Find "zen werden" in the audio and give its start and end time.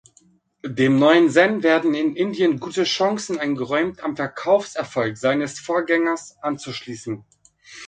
1.29-1.93